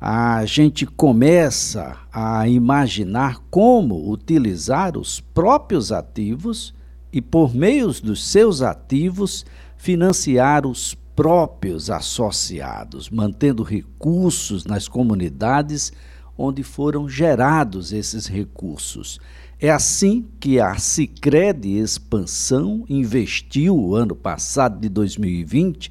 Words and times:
a 0.00 0.46
gente 0.46 0.86
começa 0.86 1.98
a 2.10 2.48
imaginar 2.48 3.38
como 3.50 4.10
utilizar 4.10 4.96
os 4.96 5.20
próprios 5.20 5.92
ativos 5.92 6.72
e, 7.12 7.20
por 7.20 7.54
meio 7.54 7.92
dos 8.00 8.26
seus 8.26 8.62
ativos, 8.62 9.44
financiar 9.76 10.66
os 10.66 10.94
próprios 11.14 11.90
associados, 11.90 13.10
mantendo 13.10 13.62
recursos 13.62 14.64
nas 14.64 14.88
comunidades 14.88 15.92
onde 16.38 16.62
foram 16.62 17.06
gerados 17.06 17.92
esses 17.92 18.26
recursos. 18.26 19.20
É 19.60 19.68
assim 19.68 20.24
que 20.40 20.58
a 20.58 20.76
Sicredi 20.76 21.76
Expansão 21.76 22.86
investiu 22.88 23.76
o 23.76 23.94
ano 23.94 24.16
passado 24.16 24.80
de 24.80 24.88
2020 24.88 25.90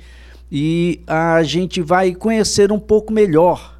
e 0.52 1.04
a 1.06 1.44
gente 1.44 1.80
vai 1.80 2.16
conhecer 2.16 2.72
um 2.72 2.80
pouco 2.80 3.14
melhor 3.14 3.79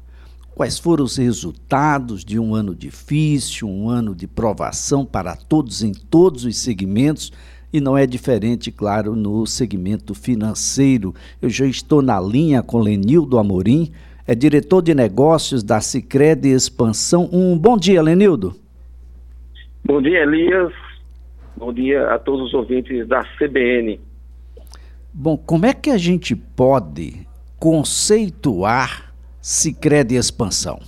quais 0.60 0.78
foram 0.78 1.04
os 1.04 1.16
resultados 1.16 2.22
de 2.22 2.38
um 2.38 2.54
ano 2.54 2.74
difícil, 2.74 3.66
um 3.66 3.88
ano 3.88 4.14
de 4.14 4.26
provação 4.26 5.06
para 5.06 5.34
todos 5.34 5.82
em 5.82 5.90
todos 5.94 6.44
os 6.44 6.54
segmentos 6.58 7.32
e 7.72 7.80
não 7.80 7.96
é 7.96 8.06
diferente, 8.06 8.70
claro, 8.70 9.16
no 9.16 9.46
segmento 9.46 10.14
financeiro. 10.14 11.14
Eu 11.40 11.48
já 11.48 11.64
estou 11.64 12.02
na 12.02 12.20
linha 12.20 12.62
com 12.62 12.78
Lenildo 12.78 13.38
Amorim, 13.38 13.90
é 14.26 14.34
diretor 14.34 14.82
de 14.82 14.94
negócios 14.94 15.62
da 15.62 15.80
Sicredi 15.80 16.50
Expansão. 16.50 17.26
Um 17.32 17.56
bom 17.56 17.78
dia, 17.78 18.02
Lenildo. 18.02 18.54
Bom 19.82 20.02
dia, 20.02 20.24
Elias. 20.24 20.74
Bom 21.56 21.72
dia 21.72 22.06
a 22.12 22.18
todos 22.18 22.48
os 22.48 22.52
ouvintes 22.52 23.08
da 23.08 23.24
CBN. 23.38 23.98
Bom, 25.10 25.38
como 25.38 25.64
é 25.64 25.72
que 25.72 25.88
a 25.88 25.96
gente 25.96 26.36
pode 26.36 27.26
conceituar 27.58 29.09
Sicredi 29.40 30.16
Expansão? 30.16 30.78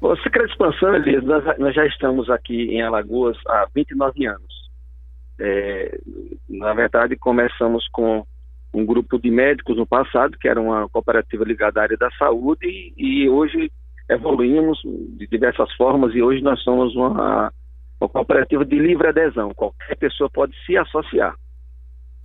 Bom, 0.00 0.14
Sicredi 0.16 0.50
Expansão, 0.50 0.94
Elias, 0.94 1.24
nós, 1.24 1.58
nós, 1.58 1.74
já 1.74 1.84
estamos 1.86 2.30
aqui 2.30 2.74
em 2.74 2.82
Alagoas 2.82 3.36
há 3.48 3.66
29 3.74 4.26
anos. 4.26 4.70
É, 5.38 5.98
na 6.48 6.72
verdade, 6.74 7.16
começamos 7.16 7.88
com 7.88 8.24
um 8.72 8.86
grupo 8.86 9.18
de 9.18 9.30
médicos 9.30 9.76
no 9.76 9.86
passado, 9.86 10.38
que 10.38 10.48
era 10.48 10.60
uma 10.60 10.88
cooperativa 10.88 11.44
ligada 11.44 11.80
à 11.80 11.82
área 11.84 11.96
da 11.96 12.10
saúde, 12.12 12.66
e, 12.66 12.92
e 12.96 13.28
hoje 13.28 13.70
evoluímos 14.08 14.80
de 14.84 15.26
diversas 15.26 15.72
formas 15.74 16.14
e 16.14 16.22
hoje 16.22 16.40
nós 16.40 16.62
somos 16.62 16.94
uma, 16.94 17.52
uma 18.00 18.08
cooperativa 18.08 18.64
de 18.64 18.78
livre 18.78 19.08
adesão. 19.08 19.52
Qualquer 19.54 19.96
pessoa 19.96 20.30
pode 20.30 20.54
se 20.64 20.76
associar. 20.76 21.34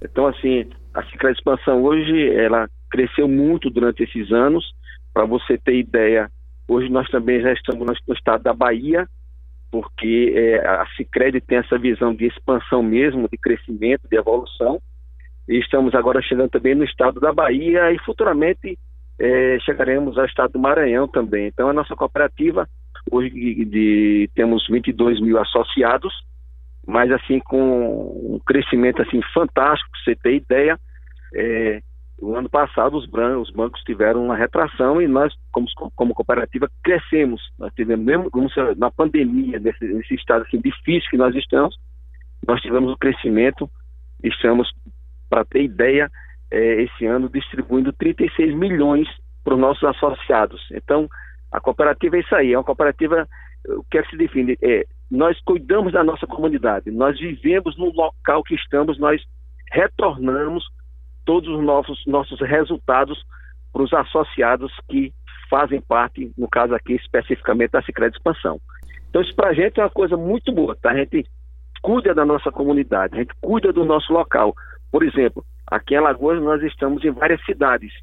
Então, 0.04 0.28
assim, 0.28 0.70
a 0.94 1.04
Cicla 1.04 1.32
Expansão 1.32 1.84
hoje, 1.84 2.30
ela 2.36 2.68
cresceu 2.92 3.28
muito 3.28 3.70
durante 3.70 4.04
esses 4.04 4.32
anos. 4.32 4.74
Para 5.14 5.26
você 5.26 5.58
ter 5.58 5.76
ideia, 5.76 6.30
hoje 6.68 6.90
nós 6.90 7.10
também 7.10 7.42
já 7.42 7.52
estamos 7.54 7.88
no 8.08 8.14
estado 8.14 8.44
da 8.44 8.54
Bahia, 8.54 9.08
porque 9.72 10.34
é, 10.36 10.68
a 10.68 10.86
Cicred 10.98 11.40
tem 11.42 11.58
essa 11.60 11.78
visão 11.78 12.14
de 12.14 12.28
expansão 12.28 12.84
mesmo, 12.84 13.28
de 13.30 13.38
crescimento, 13.38 14.08
de 14.10 14.18
evolução. 14.18 14.80
E 15.48 15.58
estamos 15.58 15.96
agora 15.96 16.22
chegando 16.22 16.50
também 16.50 16.76
no 16.76 16.84
estado 16.84 17.20
da 17.20 17.34
Bahia 17.34 17.92
e 17.92 18.00
futuramente 18.00 18.78
é, 19.20 19.58
chegaremos 19.62 20.18
ao 20.18 20.26
estado 20.26 20.54
do 20.54 20.60
Maranhão 20.60 21.08
também. 21.08 21.48
Então, 21.48 21.70
a 21.70 21.74
nossa 21.74 21.96
cooperativa, 21.96 22.68
hoje 23.10 23.30
de, 23.30 23.66
de, 23.66 24.30
temos 24.36 24.68
22 24.68 25.22
mil 25.22 25.40
associados, 25.40 26.14
mas 26.86 27.12
assim 27.12 27.40
com 27.40 28.36
um 28.36 28.40
crescimento 28.46 29.02
assim 29.02 29.22
fantástico, 29.34 29.90
você 30.04 30.16
ter 30.16 30.36
ideia, 30.36 30.78
é, 31.34 31.82
o 32.22 32.36
ano 32.36 32.50
passado 32.50 32.96
os, 32.98 33.08
os, 33.40 33.50
bancos 33.50 33.82
tiveram 33.82 34.24
uma 34.24 34.36
retração 34.36 35.02
e 35.02 35.08
nós, 35.08 35.34
como, 35.52 35.68
como 35.96 36.14
cooperativa, 36.14 36.70
crescemos. 36.84 37.42
Nós 37.58 37.74
tivemos, 37.74 38.06
mesmo 38.06 38.30
na 38.78 38.92
pandemia, 38.92 39.60
nesse, 39.60 39.84
nesse 39.86 40.14
estado 40.14 40.44
assim, 40.44 40.62
difícil 40.62 41.10
que 41.10 41.18
nós 41.18 41.36
estamos, 41.36 41.76
nós 42.48 42.62
tivemos 42.62 42.92
um 42.92 42.98
crescimento, 42.98 43.70
estamos, 44.24 44.72
para 45.30 45.44
ter 45.46 45.64
ideia, 45.64 46.10
é, 46.52 46.84
esse 46.84 47.06
ano 47.06 47.28
distribuindo 47.28 47.92
36 47.94 48.54
milhões 48.56 49.08
para 49.44 49.56
os 49.56 49.60
nossos 49.60 49.84
associados. 49.84 50.62
Então, 50.72 51.10
a 51.52 51.60
cooperativa 51.60 52.18
é 52.18 52.20
isso 52.20 52.36
aí, 52.36 52.54
é 52.54 52.58
uma 52.58 52.64
cooperativa, 52.64 53.28
o 53.68 53.84
que 53.90 53.98
é 53.98 54.04
que 54.04 54.12
se 54.12 54.18
define? 54.18 54.58
É, 54.62 54.86
nós 55.10 55.40
cuidamos 55.42 55.92
da 55.92 56.04
nossa 56.04 56.28
comunidade, 56.28 56.92
nós 56.92 57.20
vivemos 57.20 57.76
no 57.78 57.92
local 57.92 58.44
que 58.44 58.54
estamos, 58.54 59.00
nós 59.00 59.22
retornamos 59.72 60.64
todos 61.32 61.48
os 61.48 61.64
nossos, 61.64 62.06
nossos 62.06 62.42
resultados 62.42 63.24
para 63.72 63.84
os 63.84 63.94
associados 63.94 64.70
que 64.90 65.14
fazem 65.50 65.80
parte, 65.80 66.30
no 66.38 66.50
caso 66.50 66.76
aqui 66.76 66.92
especificamente 66.92 67.72
da 67.72 67.82
Secretaria 67.82 68.12
de 68.12 68.18
Expansão. 68.18 68.60
Então 69.10 69.22
isso 69.22 69.34
para 69.34 69.52
a 69.52 69.54
gente 69.54 69.80
é 69.80 69.84
uma 69.84 69.90
coisa 69.90 70.18
muito 70.18 70.52
boa, 70.52 70.76
tá? 70.76 70.92
A 70.92 70.98
gente 70.98 71.26
cuida 71.82 72.14
da 72.14 72.26
nossa 72.26 72.52
comunidade, 72.52 73.16
a 73.16 73.20
gente 73.20 73.34
cuida 73.40 73.72
do 73.72 73.86
nosso 73.86 74.12
local. 74.12 74.54
Por 74.92 75.04
exemplo, 75.04 75.42
aqui 75.68 75.94
em 75.94 75.98
Alagoas 76.00 76.44
nós 76.44 76.62
estamos 76.64 77.02
em 77.06 77.12
várias 77.12 77.42
cidades, 77.46 77.94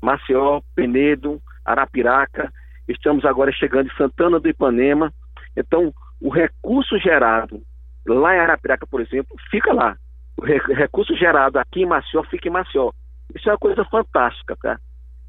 Maceió, 0.00 0.62
Penedo, 0.74 1.38
Arapiraca, 1.62 2.50
estamos 2.88 3.26
agora 3.26 3.52
chegando 3.52 3.88
em 3.88 3.96
Santana 3.96 4.40
do 4.40 4.48
Ipanema. 4.48 5.12
Então, 5.54 5.92
o 6.18 6.30
recurso 6.30 6.98
gerado 6.98 7.60
lá 8.06 8.34
em 8.34 8.38
Arapiraca, 8.38 8.86
por 8.86 9.02
exemplo, 9.02 9.36
fica 9.50 9.70
lá 9.70 9.98
recurso 10.40 11.14
gerado 11.16 11.58
aqui 11.58 11.82
em 11.82 11.86
Maceió 11.86 12.22
fica 12.24 12.48
em 12.48 12.52
Maceió. 12.52 12.90
Isso 13.34 13.48
é 13.48 13.52
uma 13.52 13.58
coisa 13.58 13.84
fantástica, 13.84 14.56
tá? 14.60 14.78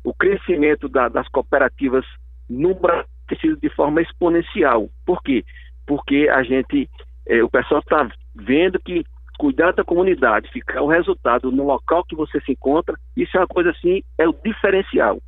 O 0.03 0.13
crescimento 0.13 0.89
da, 0.89 1.07
das 1.09 1.27
cooperativas 1.29 2.05
no 2.49 2.73
Brasil 2.73 3.55
de 3.61 3.69
forma 3.69 4.01
exponencial. 4.01 4.89
Por 5.05 5.21
quê? 5.21 5.45
Porque 5.85 6.27
a 6.29 6.43
gente, 6.43 6.89
é, 7.27 7.43
o 7.43 7.49
pessoal 7.49 7.81
está 7.81 8.09
vendo 8.35 8.79
que 8.79 9.05
cuidar 9.37 9.71
da 9.73 9.83
comunidade, 9.83 10.51
ficar 10.51 10.81
o 10.81 10.87
resultado 10.87 11.51
no 11.51 11.65
local 11.65 12.03
que 12.05 12.15
você 12.15 12.39
se 12.41 12.51
encontra, 12.51 12.95
isso 13.15 13.35
é 13.35 13.39
uma 13.39 13.47
coisa 13.47 13.71
assim, 13.71 14.03
é 14.17 14.27
o 14.27 14.33
diferencial. 14.33 15.19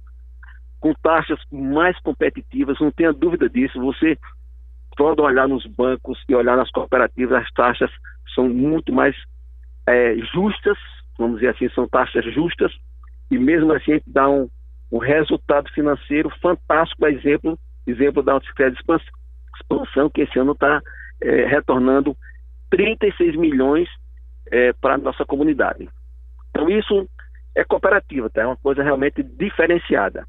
Com 0.80 0.94
taxas 1.02 1.40
mais 1.52 2.00
competitivas, 2.02 2.80
não 2.80 2.92
tenha 2.92 3.14
dúvida 3.14 3.50
disso. 3.50 3.80
Você 3.80 4.18
pode 4.96 5.22
olhar 5.22 5.48
nos 5.48 5.66
bancos 5.66 6.22
e 6.28 6.36
olhar 6.36 6.58
nas 6.58 6.70
cooperativas, 6.70 7.44
as 7.44 7.52
taxas 7.54 7.90
são 8.36 8.50
muito 8.50 8.94
mais 8.94 9.16
é, 9.88 10.16
justas, 10.34 10.78
vamos 11.18 11.40
dizer 11.40 11.50
assim, 11.50 11.70
são 11.70 11.88
taxas 11.88 12.26
justas, 12.34 12.72
e 13.30 13.38
mesmo 13.38 13.72
assim 13.74 14.02
dá 14.06 14.30
um, 14.30 14.50
um 14.92 14.98
resultado 14.98 15.70
financeiro 15.72 16.30
fantástico, 16.42 17.06
exemplo, 17.08 17.58
exemplo 17.86 18.22
da 18.22 18.34
Autocred 18.34 18.78
Expansão, 18.80 20.10
que 20.10 20.22
esse 20.22 20.38
ano 20.40 20.54
está 20.54 20.82
é, 21.22 21.46
retornando 21.46 22.16
36 22.70 23.36
milhões 23.36 23.88
é, 24.52 24.74
para 24.74 24.96
a 24.96 24.98
nossa 24.98 25.26
comunidade. 25.26 25.88
Então 26.50 26.70
isso 26.70 27.08
é 27.56 27.64
cooperativa, 27.64 28.30
tá? 28.30 28.42
é 28.42 28.46
uma 28.46 28.58
coisa 28.58 28.84
realmente 28.84 29.22
diferenciada. 29.24 30.26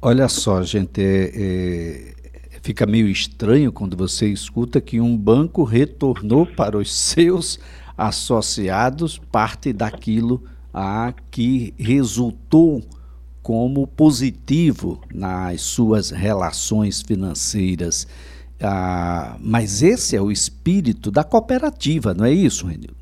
Olha 0.00 0.28
só, 0.28 0.62
gente, 0.62 1.02
é, 1.02 1.30
é, 1.34 2.60
fica 2.62 2.86
meio 2.86 3.08
estranho 3.08 3.72
quando 3.72 3.96
você 3.96 4.28
escuta 4.28 4.80
que 4.80 5.00
um 5.00 5.16
banco 5.16 5.64
retornou 5.64 6.46
para 6.46 6.76
os 6.76 6.94
seus 6.94 7.58
associados 7.98 9.18
parte 9.18 9.72
daquilo 9.72 10.40
a 10.72 11.12
que 11.30 11.74
resultou 11.76 12.82
como 13.42 13.86
positivo 13.86 15.00
nas 15.12 15.60
suas 15.62 16.10
relações 16.10 17.02
financeiras. 17.02 18.06
Ah, 18.62 19.36
mas 19.40 19.82
esse 19.82 20.16
é 20.16 20.20
o 20.20 20.30
espírito 20.30 21.10
da 21.10 21.24
cooperativa, 21.24 22.14
não 22.14 22.24
é 22.24 22.30
isso, 22.30 22.66
Renildo? 22.66 22.96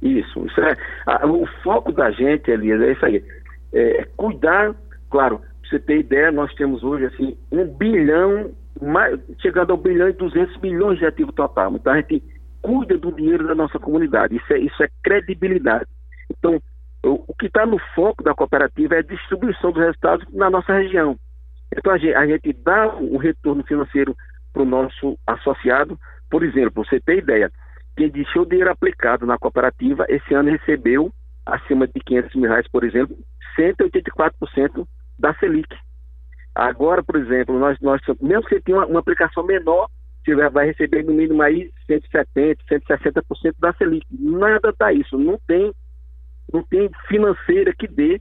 Isso, 0.00 0.46
isso 0.46 0.60
é, 0.60 0.76
a, 1.06 1.26
o 1.26 1.46
foco 1.62 1.92
da 1.92 2.10
gente, 2.10 2.50
Elias, 2.50 2.80
é 2.80 2.92
isso 2.92 3.04
aí. 3.04 3.24
É, 3.72 4.06
cuidar, 4.16 4.74
claro, 5.10 5.38
para 5.38 5.70
você 5.70 5.78
ter 5.78 5.98
ideia, 5.98 6.30
nós 6.30 6.54
temos 6.54 6.84
hoje 6.84 7.06
assim, 7.06 7.36
um 7.50 7.66
bilhão, 7.66 8.50
mais, 8.80 9.18
chegando 9.40 9.72
ao 9.72 9.76
bilhão 9.76 10.08
e 10.08 10.12
200 10.12 10.60
milhões 10.60 10.98
de 10.98 11.06
ativo 11.06 11.32
total. 11.32 11.74
Então 11.74 11.92
a 11.92 11.96
gente 11.96 12.22
cuida 12.64 12.96
do 12.96 13.12
dinheiro 13.12 13.46
da 13.46 13.54
nossa 13.54 13.78
comunidade. 13.78 14.36
Isso 14.36 14.52
é, 14.54 14.58
isso 14.58 14.82
é 14.82 14.88
credibilidade. 15.02 15.86
Então, 16.30 16.58
o, 17.04 17.24
o 17.28 17.34
que 17.34 17.46
está 17.46 17.66
no 17.66 17.78
foco 17.94 18.24
da 18.24 18.34
cooperativa 18.34 18.94
é 18.94 19.00
a 19.00 19.02
distribuição 19.02 19.70
dos 19.70 19.82
resultados 19.82 20.26
na 20.32 20.48
nossa 20.48 20.72
região. 20.72 21.14
Então, 21.76 21.92
a 21.92 21.98
gente, 21.98 22.14
a 22.14 22.26
gente 22.26 22.54
dá 22.54 22.96
um 22.96 23.18
retorno 23.18 23.62
financeiro 23.64 24.16
para 24.50 24.62
o 24.62 24.66
nosso 24.66 25.18
associado. 25.26 25.98
Por 26.30 26.42
exemplo, 26.42 26.82
você 26.82 26.98
ter 26.98 27.18
ideia, 27.18 27.52
quem 27.98 28.08
deixou 28.08 28.46
dinheiro 28.46 28.70
aplicado 28.70 29.26
na 29.26 29.36
cooperativa, 29.36 30.06
esse 30.08 30.32
ano 30.32 30.50
recebeu, 30.50 31.12
acima 31.44 31.86
de 31.86 32.00
500 32.00 32.34
mil 32.34 32.48
reais, 32.48 32.66
por 32.68 32.82
exemplo, 32.82 33.14
184% 33.58 34.88
da 35.18 35.34
Selic. 35.34 35.76
Agora, 36.54 37.02
por 37.02 37.16
exemplo, 37.16 37.58
nós, 37.58 37.78
nós 37.80 38.00
mesmo 38.22 38.46
que 38.46 38.58
tenha 38.60 38.78
uma, 38.78 38.86
uma 38.86 39.00
aplicação 39.00 39.44
menor, 39.44 39.86
tiver, 40.24 40.50
vai 40.50 40.66
receber 40.66 41.04
no 41.04 41.12
mínimo 41.12 41.42
aí 41.42 41.70
170%, 41.88 42.58
160% 42.70 43.54
da 43.58 43.72
Selic. 43.74 44.06
Nada 44.10 44.74
dá 44.78 44.92
isso, 44.92 45.18
não 45.18 45.38
tem, 45.46 45.72
não 46.52 46.62
tem 46.62 46.90
financeira 47.08 47.72
que 47.78 47.86
dê 47.86 48.20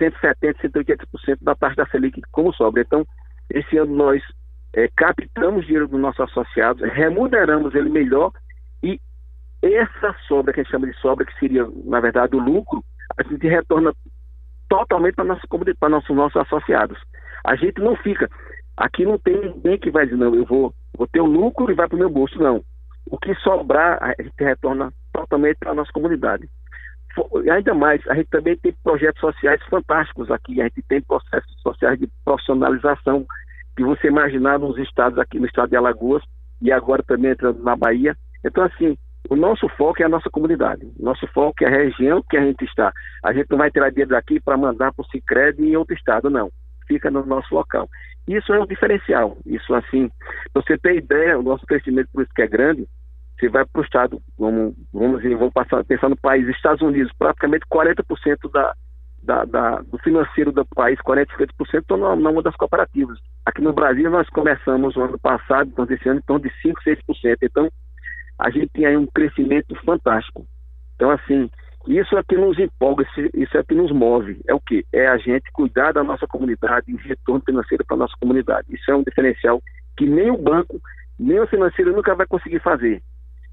170%, 0.00 0.56
180% 0.62 1.38
da 1.42 1.54
taxa 1.54 1.76
da 1.76 1.86
Selic 1.86 2.20
como 2.30 2.52
sobra. 2.54 2.82
Então, 2.82 3.06
esse 3.50 3.76
ano 3.76 3.94
nós 3.94 4.22
é, 4.72 4.88
captamos 4.96 5.64
dinheiro 5.66 5.88
dos 5.88 6.00
nossos 6.00 6.20
associados, 6.20 6.82
remuneramos 6.92 7.74
ele 7.74 7.90
melhor 7.90 8.32
e 8.82 8.98
essa 9.62 10.14
sobra, 10.26 10.52
que 10.52 10.60
a 10.60 10.62
gente 10.62 10.72
chama 10.72 10.86
de 10.86 10.96
sobra, 10.98 11.26
que 11.26 11.38
seria, 11.38 11.68
na 11.84 12.00
verdade, 12.00 12.34
o 12.34 12.40
lucro, 12.40 12.82
a 13.18 13.22
gente 13.22 13.46
retorna 13.46 13.92
totalmente 14.68 15.16
para 15.16 15.36
comunidade, 15.48 15.78
para 15.78 15.88
nossos, 15.88 16.16
nossos 16.16 16.40
associados. 16.40 16.98
A 17.44 17.56
gente 17.56 17.80
não 17.80 17.96
fica. 17.96 18.30
Aqui 18.76 19.04
não 19.04 19.18
tem 19.18 19.38
ninguém 19.38 19.78
que 19.78 19.90
vai 19.90 20.06
dizer, 20.06 20.16
não, 20.16 20.34
eu 20.34 20.46
vou, 20.46 20.72
vou 20.96 21.06
ter 21.06 21.20
o 21.20 21.26
lucro 21.26 21.70
e 21.70 21.74
vai 21.74 21.88
para 21.88 21.96
o 21.96 21.98
meu 21.98 22.10
bolso, 22.10 22.38
não. 22.38 22.62
O 23.10 23.18
que 23.18 23.34
sobrar, 23.36 23.98
a 24.02 24.22
gente 24.22 24.32
retorna 24.38 24.92
totalmente 25.12 25.56
para 25.58 25.72
a 25.72 25.74
nossa 25.74 25.92
comunidade. 25.92 26.48
Ainda 27.50 27.74
mais, 27.74 28.06
a 28.08 28.14
gente 28.14 28.28
também 28.28 28.56
tem 28.56 28.72
projetos 28.84 29.20
sociais 29.20 29.60
fantásticos 29.68 30.30
aqui, 30.30 30.60
a 30.60 30.64
gente 30.64 30.82
tem 30.82 31.02
processos 31.02 31.60
sociais 31.60 31.98
de 31.98 32.08
profissionalização, 32.24 33.26
que 33.76 33.82
você 33.82 34.08
imaginar 34.08 34.58
nos 34.58 34.78
estados 34.78 35.18
aqui, 35.18 35.40
no 35.40 35.46
estado 35.46 35.70
de 35.70 35.76
Alagoas, 35.76 36.22
e 36.62 36.70
agora 36.70 37.02
também 37.02 37.32
entrando 37.32 37.62
na 37.62 37.74
Bahia. 37.74 38.16
Então, 38.44 38.64
assim, 38.64 38.96
o 39.28 39.36
nosso 39.36 39.68
foco 39.70 40.02
é 40.02 40.06
a 40.06 40.08
nossa 40.08 40.30
comunidade, 40.30 40.86
nosso 40.98 41.26
foco 41.28 41.64
é 41.64 41.66
a 41.66 41.70
região 41.70 42.22
que 42.28 42.36
a 42.36 42.44
gente 42.44 42.64
está. 42.64 42.92
A 43.24 43.32
gente 43.32 43.50
não 43.50 43.58
vai 43.58 43.70
tirar 43.70 43.90
dinheiro 43.90 44.10
daqui 44.10 44.40
para 44.40 44.56
mandar 44.56 44.92
para 44.92 45.02
o 45.02 45.06
Cicred 45.06 45.62
em 45.62 45.76
outro 45.76 45.94
estado, 45.94 46.30
não. 46.30 46.50
Fica 46.86 47.10
no 47.10 47.24
nosso 47.24 47.54
local. 47.54 47.88
Isso 48.28 48.52
é 48.52 48.60
um 48.60 48.66
diferencial. 48.66 49.36
Isso, 49.44 49.74
assim, 49.74 50.10
você 50.54 50.78
ter 50.78 50.96
ideia, 50.96 51.38
o 51.38 51.42
nosso 51.42 51.66
crescimento, 51.66 52.08
por 52.12 52.22
isso 52.22 52.32
que 52.34 52.42
é 52.42 52.46
grande, 52.46 52.86
você 53.38 53.48
vai 53.48 53.64
para 53.64 53.80
o 53.80 53.84
estado, 53.84 54.22
vamos, 54.38 54.74
vamos, 54.92 55.22
vamos 55.22 55.52
passar, 55.52 55.82
pensar 55.84 56.08
no 56.08 56.16
país, 56.16 56.46
Estados 56.48 56.82
Unidos, 56.82 57.10
praticamente 57.18 57.64
40% 57.72 58.50
da, 58.52 58.74
da, 59.22 59.44
da, 59.44 59.80
do 59.80 59.98
financeiro 59.98 60.52
do 60.52 60.64
país, 60.66 60.98
40%, 61.00 61.26
50% 61.36 61.80
estão 61.80 61.96
na 61.96 62.14
mão 62.16 62.42
das 62.42 62.54
cooperativas. 62.56 63.18
Aqui 63.44 63.62
no 63.62 63.72
Brasil, 63.72 64.10
nós 64.10 64.28
começamos 64.28 64.94
o 64.96 65.02
ano 65.02 65.18
passado, 65.18 65.70
então, 65.70 65.86
esse 65.88 66.08
ano, 66.08 66.20
então, 66.22 66.38
de 66.38 66.50
5%, 66.64 66.74
6%. 66.84 67.38
Então, 67.42 67.68
a 68.38 68.50
gente 68.50 68.68
tem 68.68 68.86
aí 68.86 68.96
um 68.96 69.06
crescimento 69.06 69.74
fantástico. 69.84 70.46
Então, 70.94 71.10
assim, 71.10 71.50
isso 71.86 72.16
é 72.16 72.22
que 72.22 72.36
nos 72.36 72.58
empolga, 72.58 73.06
isso 73.34 73.56
é 73.56 73.62
que 73.62 73.74
nos 73.74 73.90
move. 73.90 74.40
É 74.46 74.54
o 74.54 74.60
quê? 74.60 74.84
É 74.92 75.08
a 75.08 75.16
gente 75.16 75.50
cuidar 75.52 75.92
da 75.92 76.04
nossa 76.04 76.26
comunidade 76.26 76.84
e 76.88 76.96
retorno 76.96 77.42
financeiro 77.44 77.84
para 77.86 77.96
a 77.96 78.00
nossa 78.00 78.14
comunidade. 78.20 78.68
Isso 78.70 78.90
é 78.90 78.94
um 78.94 79.02
diferencial 79.02 79.62
que 79.96 80.06
nem 80.06 80.30
o 80.30 80.36
banco, 80.36 80.80
nem 81.18 81.40
o 81.40 81.46
financeiro 81.46 81.94
nunca 81.94 82.14
vai 82.14 82.26
conseguir 82.26 82.60
fazer. 82.60 83.02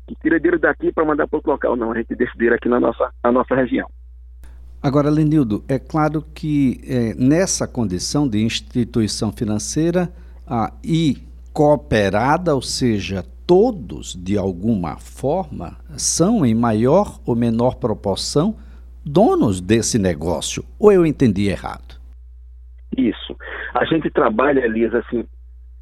Que 0.08 0.16
tira 0.16 0.40
dinheiro 0.40 0.60
daqui 0.60 0.92
para 0.92 1.06
mandar 1.06 1.28
para 1.28 1.38
outro 1.38 1.52
local. 1.52 1.76
Não, 1.76 1.92
a 1.92 1.98
gente 1.98 2.16
dinheiro 2.16 2.56
aqui 2.56 2.68
na 2.68 2.80
nossa, 2.80 3.12
na 3.24 3.32
nossa 3.32 3.56
região. 3.56 3.90
Agora, 4.82 5.10
Lenildo, 5.10 5.64
é 5.68 5.80
claro 5.80 6.22
que 6.22 6.82
é, 6.88 7.14
nessa 7.16 7.68
condição 7.68 8.28
de 8.28 8.44
instituição 8.44 9.32
financeira 9.32 10.14
ah, 10.46 10.72
e 10.84 11.18
cooperada, 11.52 12.54
ou 12.54 12.62
seja, 12.62 13.26
todos, 13.48 14.14
de 14.14 14.38
alguma 14.38 14.98
forma, 14.98 15.78
são, 15.98 16.46
em 16.46 16.54
maior 16.54 17.20
ou 17.26 17.36
menor 17.36 17.76
proporção, 17.76 18.56
donos 19.06 19.62
desse 19.62 19.98
negócio. 19.98 20.66
Ou 20.78 20.92
eu 20.92 21.06
entendi 21.06 21.48
errado? 21.48 21.96
Isso. 22.96 23.36
A 23.74 23.86
gente 23.86 24.12
trabalha, 24.12 24.66
Elisa, 24.66 25.00
assim, 25.00 25.26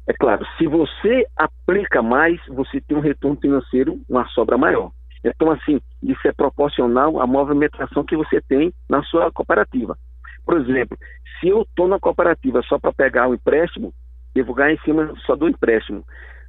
é 0.06 0.12
claro, 0.12 0.46
se 0.56 0.66
você 0.68 1.26
aplica 1.36 2.00
mais, 2.00 2.40
você 2.48 2.80
tem 2.80 2.96
um 2.96 3.00
retorno 3.00 3.36
financeiro, 3.40 4.00
uma 4.08 4.26
sobra 4.28 4.56
maior. 4.56 4.92
Então, 5.24 5.50
assim, 5.50 5.80
isso 6.00 6.20
é 6.28 6.32
proporcional 6.32 7.20
à 7.20 7.26
movimentação 7.26 8.04
que 8.04 8.16
você 8.16 8.40
tem 8.40 8.72
na 8.88 9.02
sua 9.02 9.32
cooperativa. 9.32 9.98
Por 10.44 10.60
exemplo, 10.60 10.96
se 11.40 11.48
eu 11.48 11.62
estou 11.62 11.88
na 11.88 11.98
cooperativa 11.98 12.62
só 12.62 12.78
para 12.78 12.92
pegar 12.92 13.28
o 13.28 13.34
empréstimo, 13.34 13.92
eu 14.36 14.44
vou 14.44 14.54
ganhar 14.54 14.74
em 14.74 14.80
cima 14.84 15.12
só 15.26 15.34
do 15.34 15.48
empréstimo. 15.48 16.04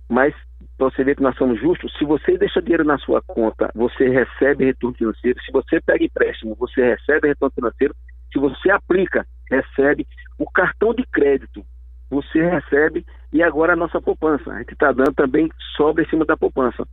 Mas 0.10 0.34
para 0.78 0.90
você 0.90 1.04
ver 1.04 1.16
que 1.16 1.24
nós 1.24 1.36
somos 1.38 1.60
justos, 1.60 1.92
se 1.98 2.06
você 2.06 2.38
deixa 2.38 2.62
dinheiro 2.62 2.84
na 2.84 2.98
sua 3.00 3.22
conta, 3.22 3.72
você 3.76 4.08
recebe 4.10 4.66
retorno 4.66 4.96
financeiro. 4.96 5.40
Se 5.42 5.52
você 5.52 5.82
pega 5.82 6.04
empréstimo, 6.04 6.56
você 6.56 6.84
recebe 6.84 7.28
retorno 7.28 7.54
financeiro. 7.54 7.96
Se 8.32 8.40
você 8.40 8.70
aplica, 8.70 9.26
recebe. 9.50 10.08
O 10.38 10.50
cartão 10.50 10.94
de 10.94 11.04
crédito, 11.08 11.66
você 12.10 12.42
recebe. 12.48 13.06
E 13.34 13.42
agora 13.42 13.74
a 13.74 13.76
nossa 13.76 14.02
poupança. 14.02 14.52
A 14.52 14.60
gente 14.60 14.74
está 14.74 14.92
dando 14.92 15.14
também 15.14 15.50
sobra 15.76 16.04
em 16.04 16.10
cima 16.10 16.26
da 16.26 16.38
poupança. 16.38 16.88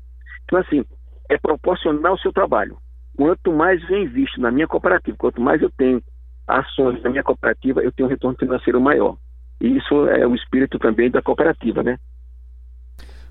Então, 0.44 0.58
assim, 0.58 0.84
é 1.28 1.38
proporcional 1.38 2.12
ao 2.12 2.18
seu 2.18 2.32
trabalho. 2.32 2.78
Quanto 3.16 3.52
mais 3.52 3.82
eu 3.88 3.98
invisto 3.98 4.40
na 4.40 4.50
minha 4.50 4.66
cooperativa, 4.66 5.16
quanto 5.16 5.40
mais 5.40 5.62
eu 5.62 5.70
tenho 5.70 6.02
ações 6.46 7.02
na 7.02 7.10
minha 7.10 7.22
cooperativa, 7.22 7.82
eu 7.82 7.92
tenho 7.92 8.08
um 8.08 8.10
retorno 8.10 8.36
financeiro 8.36 8.80
maior. 8.80 9.16
E 9.60 9.76
isso 9.76 10.08
é 10.08 10.26
o 10.26 10.34
espírito 10.34 10.78
também 10.78 11.10
da 11.10 11.22
cooperativa, 11.22 11.82
né? 11.82 11.98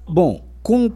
Bom, 0.08 0.46
com 0.62 0.92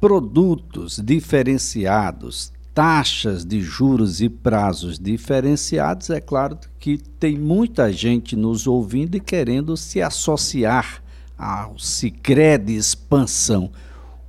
produtos 0.00 0.98
diferenciados, 0.98 2.52
taxas 2.74 3.44
de 3.44 3.60
juros 3.60 4.20
e 4.20 4.28
prazos 4.28 4.98
diferenciados, 4.98 6.10
é 6.10 6.20
claro 6.20 6.58
que 6.78 6.98
tem 7.18 7.36
muita 7.36 7.90
gente 7.90 8.36
nos 8.36 8.66
ouvindo 8.66 9.16
e 9.16 9.20
querendo 9.20 9.76
se 9.76 10.00
associar 10.00 11.02
ao 11.38 11.78
Cicred 11.78 12.74
Expansão. 12.74 13.72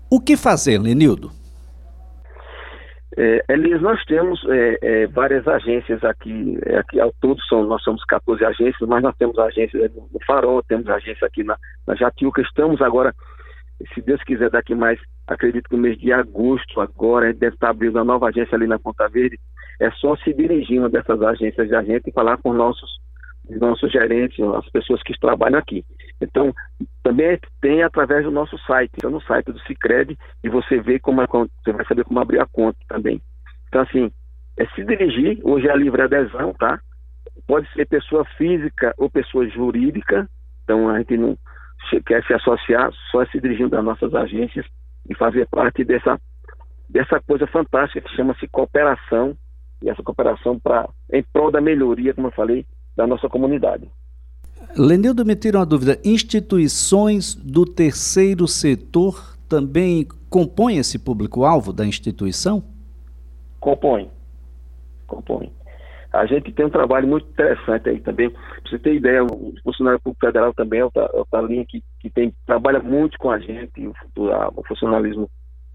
O 0.10 0.20
que 0.20 0.36
fazer, 0.36 0.80
Lenildo? 0.80 1.32
É, 3.20 3.44
Elias, 3.50 3.82
nós 3.82 4.04
temos 4.06 4.40
é, 4.48 4.78
é, 4.82 5.08
várias 5.08 5.48
agências 5.48 6.04
aqui, 6.04 6.58
é, 6.66 6.78
aqui 6.78 7.00
ao 7.00 7.12
todo 7.20 7.42
são, 7.44 7.66
nós 7.66 7.82
somos 7.82 8.04
14 8.06 8.46
agências, 8.46 8.88
mas 8.88 9.02
nós 9.02 9.16
temos 9.18 9.38
agências 9.40 9.92
no 9.96 10.20
Farol, 10.26 10.62
temos 10.62 10.88
agência 10.88 11.26
aqui 11.26 11.44
na, 11.44 11.58
na 11.88 11.96
Jatiuca, 11.96 12.42
estamos 12.42 12.80
agora 12.80 13.14
se 13.94 14.02
Deus 14.02 14.24
quiser, 14.24 14.50
daqui 14.50 14.74
mais, 14.74 15.00
acredito 15.28 15.70
que 15.70 15.76
no 15.76 15.82
mês 15.82 15.98
de 15.98 16.12
agosto, 16.12 16.82
agora, 16.82 17.26
a 17.26 17.32
gente 17.32 17.40
deve 17.40 17.56
estar 17.56 17.70
abrindo 17.70 17.96
uma 17.96 18.04
nova 18.04 18.28
agência 18.30 18.56
ali 18.56 18.66
na 18.66 18.80
Ponta 18.80 19.08
Verde. 19.08 19.40
É 19.80 19.92
só 19.92 20.16
se 20.18 20.34
dirigir 20.34 20.80
uma 20.80 20.90
dessas 20.90 21.22
agências 21.22 21.68
de 21.68 21.76
agente 21.76 22.10
e 22.10 22.14
falar 22.14 22.38
com 22.38 22.54
nossos, 22.54 22.90
nossos 23.48 23.92
gerentes, 23.92 24.40
as 24.40 24.68
pessoas 24.70 25.04
que 25.04 25.18
trabalham 25.20 25.60
aqui. 25.60 25.86
Então, 26.20 26.54
também 27.04 27.40
tem 27.62 27.84
através 27.84 28.24
do 28.24 28.32
nosso 28.32 28.58
site, 28.60 28.92
então 28.98 29.12
no 29.12 29.22
site 29.22 29.52
do 29.52 29.60
Cicred, 29.62 30.18
e 30.44 30.50
você 30.50 30.80
vê 30.80 31.00
como 31.00 31.22
é, 31.22 31.28
você 31.28 31.72
vai 31.72 31.86
saber 31.86 32.04
como 32.04 32.20
abrir 32.20 32.40
a 32.40 32.48
conta 32.48 32.80
também. 32.88 33.22
Então, 33.68 33.82
assim, 33.82 34.12
é 34.58 34.66
se 34.68 34.84
dirigir, 34.84 35.40
hoje 35.44 35.68
é 35.68 35.72
a 35.72 35.76
livre 35.76 36.02
adesão, 36.02 36.54
tá? 36.54 36.80
Pode 37.46 37.72
ser 37.74 37.86
pessoa 37.86 38.26
física 38.38 38.94
ou 38.98 39.10
pessoa 39.10 39.48
jurídica, 39.48 40.28
então 40.64 40.90
a 40.90 40.98
gente 40.98 41.16
não 41.16 41.38
quer 42.06 42.24
se 42.26 42.34
associar, 42.34 42.92
só 43.12 43.26
se 43.26 43.40
dirigindo 43.40 43.78
às 43.78 43.84
nossas 43.84 44.14
agências 44.14 44.66
e 45.10 45.16
fazer 45.16 45.48
parte 45.48 45.84
dessa, 45.84 46.20
dessa 46.90 47.20
coisa 47.22 47.48
fantástica 47.48 48.02
que 48.02 48.16
chama-se 48.16 48.48
cooperação, 48.48 49.36
e 49.82 49.90
essa 49.90 50.04
cooperação 50.04 50.60
para 50.60 50.90
em 51.12 51.24
prol 51.24 51.52
da 51.52 51.62
melhoria, 51.62 52.14
como 52.14 52.28
eu 52.28 52.32
falei, 52.32 52.66
da 52.96 53.06
nossa 53.06 53.30
comunidade. 53.30 53.90
Lenildo, 54.76 55.26
me 55.26 55.36
tira 55.36 55.60
uma 55.60 55.66
dúvida: 55.66 56.00
instituições 56.04 57.36
do 57.36 57.66
terceiro 57.66 58.48
setor 58.48 59.38
também 59.48 60.08
compõem 60.30 60.78
esse 60.78 61.00
público-alvo 61.00 61.72
da 61.72 61.86
instituição? 61.86 62.64
Compõem. 63.60 64.10
Compõem. 65.06 65.52
A 66.14 66.26
gente 66.26 66.52
tem 66.52 66.66
um 66.66 66.70
trabalho 66.70 67.08
muito 67.08 67.28
interessante 67.30 67.90
aí 67.90 68.00
também. 68.00 68.30
Pra 68.30 68.40
você 68.66 68.80
ter 68.80 68.96
ideia, 68.96 69.24
o 69.24 69.54
funcionário 69.64 70.00
público 70.00 70.26
federal 70.26 70.54
também 70.54 70.80
é 70.80 70.86
o, 70.86 70.92
é 70.96 71.24
Talinha 71.30 71.66
que, 71.68 71.84
que 72.00 72.10
tem, 72.10 72.34
trabalha 72.46 72.80
muito 72.80 73.18
com 73.18 73.30
a 73.30 73.40
gente, 73.40 73.88
o, 74.18 74.32
a, 74.32 74.50
o 74.56 74.64
funcionalismo 74.64 75.30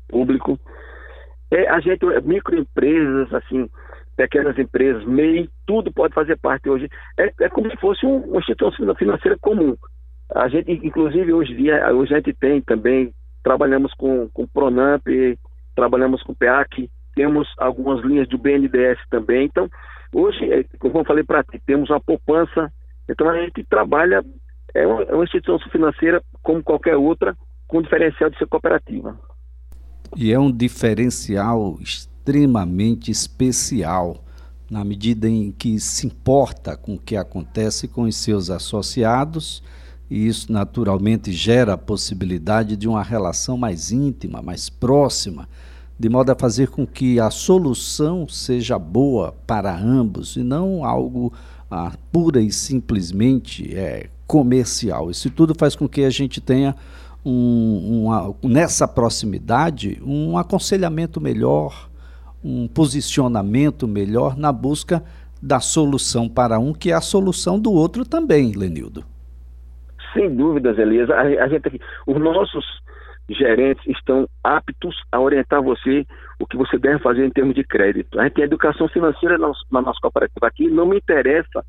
público. 0.09 0.59
É, 1.51 1.69
a 1.69 1.81
gente, 1.81 2.05
é, 2.07 2.21
microempresas, 2.21 3.33
assim, 3.35 3.69
pequenas 4.17 4.59
empresas, 4.59 5.05
MEI, 5.05 5.49
tudo 5.67 5.93
pode 5.93 6.15
fazer 6.15 6.39
parte 6.39 6.69
hoje. 6.69 6.89
É, 7.19 7.33
é 7.41 7.49
como 7.49 7.71
se 7.71 7.77
fosse 7.77 8.07
um, 8.07 8.17
uma 8.19 8.41
instituição 8.41 8.95
financeira 8.95 9.37
comum. 9.41 9.77
A 10.35 10.49
gente, 10.49 10.71
inclusive, 10.73 11.33
hoje 11.33 11.55
dia, 11.55 11.93
hoje 11.93 12.15
a 12.15 12.17
gente 12.17 12.33
tem 12.33 12.61
também, 12.62 13.12
trabalhamos 13.43 13.93
com, 13.95 14.29
com 14.31 14.47
Pronamp, 14.47 15.07
trabalhamos 15.75 16.23
com 16.23 16.35
PEAC, 16.35 16.91
temos 17.15 17.49
algumas 17.59 18.03
linhas 18.05 18.29
do 18.29 18.39
BNDES 18.39 18.99
também. 19.11 19.45
Então, 19.45 19.69
Hoje, 20.14 20.52
é, 20.52 20.64
como 20.78 20.99
eu 20.99 21.04
falei 21.04 21.25
para 21.25 21.42
ti, 21.42 21.61
temos 21.64 21.88
uma 21.88 22.00
poupança, 22.00 22.71
então 23.09 23.28
a 23.28 23.40
gente 23.40 23.64
trabalha, 23.64 24.23
é 24.75 24.87
uma, 24.87 25.02
é 25.04 25.14
uma 25.14 25.25
instituição 25.25 25.59
financeira 25.71 26.23
como 26.42 26.62
qualquer 26.62 26.97
outra, 26.97 27.37
com 27.66 27.81
diferencial 27.81 28.28
de 28.28 28.38
ser 28.38 28.47
cooperativa. 28.47 29.19
E 30.14 30.31
é 30.33 30.38
um 30.38 30.52
diferencial 30.52 31.78
extremamente 31.81 33.11
especial, 33.11 34.23
na 34.71 34.85
medida 34.85 35.28
em 35.28 35.50
que 35.50 35.78
se 35.81 36.07
importa 36.07 36.76
com 36.76 36.95
o 36.95 36.99
que 36.99 37.16
acontece 37.16 37.88
com 37.88 38.02
os 38.02 38.16
seus 38.16 38.50
associados, 38.50 39.62
e 40.11 40.26
isso 40.26 40.52
naturalmente 40.52 41.33
gera 41.33 41.73
a 41.73 41.78
possibilidade 41.78 42.76
de 42.76 42.87
uma 42.87 43.02
relação 43.02 43.57
mais 43.57 43.90
íntima, 43.90 44.42
mais 44.42 44.69
próxima 44.69 45.49
de 46.02 46.09
modo 46.09 46.32
a 46.32 46.35
fazer 46.35 46.68
com 46.68 46.85
que 46.85 47.21
a 47.21 47.30
solução 47.30 48.26
seja 48.26 48.76
boa 48.76 49.37
para 49.47 49.73
ambos 49.73 50.35
e 50.35 50.42
não 50.42 50.85
algo 50.85 51.32
ah, 51.71 51.92
pura 52.11 52.40
e 52.40 52.50
simplesmente 52.50 53.73
é, 53.73 54.09
comercial. 54.26 55.12
Isso 55.12 55.30
tudo 55.30 55.54
faz 55.56 55.76
com 55.76 55.88
que 55.88 56.02
a 56.02 56.11
gente 56.11 56.40
tenha 56.40 56.75
um, 57.25 58.02
uma, 58.06 58.35
nessa 58.42 58.88
proximidade 58.88 60.02
um 60.04 60.37
aconselhamento 60.37 61.21
melhor, 61.21 61.88
um 62.42 62.66
posicionamento 62.66 63.87
melhor 63.87 64.37
na 64.37 64.50
busca 64.50 65.04
da 65.40 65.61
solução 65.61 66.28
para 66.28 66.59
um, 66.59 66.73
que 66.73 66.90
é 66.90 66.94
a 66.94 67.00
solução 67.00 67.61
do 67.61 67.71
outro 67.71 68.04
também, 68.04 68.50
Lenildo. 68.56 69.04
Sem 70.12 70.35
dúvidas, 70.35 70.76
Elias. 70.78 71.09
A, 71.11 71.21
a 71.21 71.47
gente 71.47 71.80
os 72.09 72.21
nossos 72.21 72.82
gerentes 73.29 73.87
estão 73.87 74.29
aptos 74.43 74.97
a 75.11 75.21
orientar 75.21 75.62
você 75.62 76.07
o 76.38 76.47
que 76.47 76.57
você 76.57 76.79
deve 76.79 76.99
fazer 76.99 77.25
em 77.25 77.31
termos 77.31 77.55
de 77.55 77.64
crédito. 77.64 78.19
A 78.19 78.25
gente 78.25 78.35
tem 78.35 78.45
educação 78.45 78.88
financeira 78.88 79.38
na, 79.38 79.81
nossa 79.81 80.00
cooperativa 80.00 80.47
aqui. 80.47 80.69
Não 80.69 80.87
me 80.87 80.97
interessa 80.97 81.64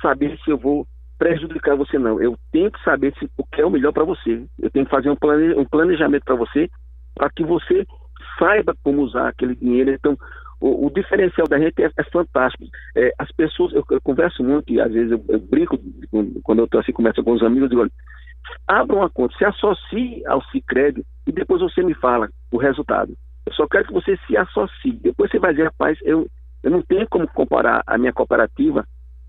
saber 0.00 0.38
se 0.44 0.50
eu 0.50 0.58
vou 0.58 0.86
prejudicar 1.18 1.76
você, 1.76 1.98
não. 1.98 2.20
Eu 2.20 2.36
tenho 2.50 2.70
que 2.70 2.82
saber 2.82 3.14
se, 3.18 3.30
o 3.36 3.44
que 3.46 3.60
é 3.60 3.66
o 3.66 3.70
melhor 3.70 3.92
para 3.92 4.04
você. 4.04 4.44
Eu 4.58 4.70
tenho 4.70 4.84
que 4.84 4.90
fazer 4.90 5.08
um, 5.08 5.16
plane, 5.16 5.54
um 5.54 5.64
planejamento 5.64 6.24
para 6.24 6.34
você, 6.34 6.68
para 7.14 7.30
que 7.30 7.44
você 7.44 7.86
saiba 8.38 8.74
como 8.82 9.02
usar 9.02 9.28
aquele 9.28 9.54
dinheiro. 9.54 9.92
Então, 9.92 10.18
o, 10.60 10.86
o 10.86 10.90
diferencial 10.90 11.46
da 11.46 11.58
gente 11.58 11.82
é, 11.82 11.90
é 11.96 12.04
fantástico. 12.04 12.64
É, 12.96 13.12
as 13.18 13.30
pessoas, 13.32 13.72
eu, 13.72 13.84
eu, 13.90 14.00
converso 14.00 14.42
muito 14.42 14.72
e 14.72 14.80
às 14.80 14.92
vezes 14.92 15.12
eu, 15.12 15.24
eu 15.28 15.38
brinco 15.38 15.78
quando 16.42 16.60
eu 16.60 16.64
estou 16.64 16.80
assim, 16.80 16.92
converso 16.92 17.22
com 17.22 17.32
os 17.32 17.42
amigos, 17.42 17.68
digo, 17.68 17.82
olha, 17.82 17.90
abra 18.66 18.96
uma 18.96 19.10
conta, 19.10 19.36
se 19.36 19.44
associe 19.44 20.24
ao 20.26 20.42
Cicred 20.46 21.04
e 21.26 21.32
depois 21.32 21.60
você 21.60 21.82
me 21.82 21.94
fala 21.94 22.28
o 22.50 22.58
resultado. 22.58 23.16
Eu 23.46 23.52
só 23.54 23.66
quero 23.66 23.86
que 23.86 23.92
você 23.92 24.16
se 24.26 24.36
associe. 24.36 24.92
Depois 25.02 25.30
você 25.30 25.38
vai 25.38 25.52
dizer, 25.52 25.64
rapaz, 25.64 25.98
eu, 26.02 26.28
eu 26.62 26.70
não 26.70 26.82
tenho 26.82 27.08
como 27.08 27.26
comparar 27.28 27.82
a 27.86 27.98
minha 27.98 28.12
cooperativa 28.12 28.86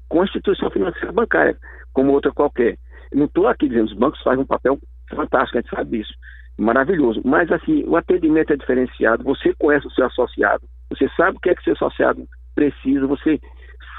com 0.08 0.22
a 0.22 0.26
instituição 0.26 0.70
financeira 0.70 1.12
bancária, 1.12 1.58
como 1.92 2.12
outra 2.12 2.32
qualquer. 2.32 2.78
Eu 3.12 3.18
não 3.20 3.26
estou 3.26 3.48
aqui 3.48 3.68
dizendo, 3.68 3.88
os 3.88 3.98
bancos 3.98 4.22
fazem 4.22 4.44
um 4.44 4.48
papel 4.48 4.78
fantástico, 5.10 5.58
a 5.58 5.62
gente 5.62 5.76
sabe 5.76 5.98
disso, 5.98 6.14
maravilhoso. 6.58 7.22
Mas 7.26 7.52
assim, 7.52 7.84
o 7.88 7.96
atendimento 7.96 8.54
é 8.54 8.58
diferenciado, 8.58 9.24
você 9.24 9.54
conhece 9.56 9.88
o 9.88 9.92
seu 9.92 10.06
associado, 10.06 10.64
você 10.90 11.10
sabe 11.18 11.38
o 11.38 11.40
que 11.40 11.50
é 11.50 11.56
que 11.56 11.64
seu 11.64 11.74
associado 11.74 12.28
precisa, 12.54 13.08
você 13.08 13.40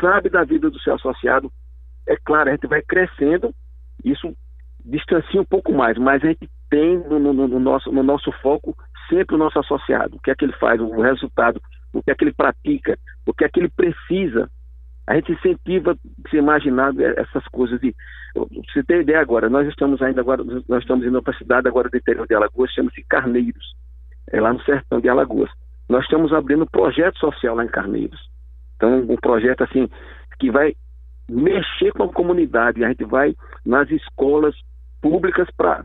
sabe 0.01 0.29
da 0.29 0.45
vida 0.45 0.71
do 0.71 0.79
seu 0.81 0.95
associado. 0.95 1.51
É 2.07 2.17
claro, 2.17 2.49
a 2.49 2.53
gente 2.53 2.67
vai 2.67 2.83
crescendo, 2.83 3.53
isso 4.05 4.35
distancia 4.85 5.41
um 5.41 5.45
pouco 5.45 5.73
mais, 5.73 5.97
mas 5.99 6.23
a 6.23 6.29
gente 6.29 6.49
tem 6.69 6.99
no, 6.99 7.19
no, 7.19 7.33
no, 7.33 7.61
nosso, 7.61 7.91
no 7.91 8.03
nosso 8.03 8.31
foco 8.43 8.77
sempre 9.09 9.35
o 9.35 9.39
nosso 9.39 9.59
associado, 9.59 10.17
o 10.17 10.21
que 10.21 10.31
é 10.31 10.35
que 10.35 10.45
ele 10.45 10.53
faz, 10.55 10.81
o 10.81 11.01
resultado, 11.01 11.61
o 11.93 12.03
que 12.03 12.11
é 12.11 12.15
que 12.15 12.25
ele 12.25 12.33
pratica, 12.33 12.99
o 13.27 13.33
que 13.33 13.45
é 13.45 13.49
que 13.49 13.61
ele 13.61 13.69
precisa. 13.69 14.51
A 15.07 15.15
gente 15.15 15.33
incentiva 15.33 15.97
se 16.31 16.37
imaginar 16.37 16.93
essas 16.99 17.47
coisas 17.49 17.81
de. 17.81 17.95
Você 18.35 18.83
tem 18.83 19.01
ideia 19.01 19.21
agora, 19.21 19.49
nós 19.49 19.69
estamos 19.69 20.03
ainda 20.03 20.21
agora, 20.21 20.43
nós 20.69 20.83
estamos 20.83 21.07
indo 21.07 21.23
para 21.23 21.35
a 21.35 21.39
cidade 21.39 21.69
agora 21.69 21.89
do 21.89 21.97
interior 21.97 22.27
de 22.27 22.35
Alagoas, 22.35 22.73
chama-se 22.73 23.05
Carneiros, 23.05 23.75
é 24.33 24.41
lá 24.41 24.53
no 24.53 24.63
sertão 24.65 25.01
de 25.01 25.09
Alagoas. 25.09 25.51
Nós 25.89 26.05
estamos 26.05 26.33
abrindo 26.33 26.65
um 26.65 26.67
projeto 26.67 27.19
social 27.19 27.55
lá 27.55 27.65
em 27.65 27.69
Carneiros. 27.69 28.19
Então, 28.77 29.01
um 29.01 29.17
projeto 29.17 29.63
assim 29.63 29.89
que 30.39 30.51
vai 30.51 30.75
mexer 31.29 31.93
com 31.93 32.05
a 32.05 32.13
comunidade. 32.13 32.85
A 32.85 32.89
gente 32.89 33.05
vai 33.05 33.35
nas 33.65 33.91
escolas 33.91 34.55
públicas 35.05 35.47
para 35.55 35.85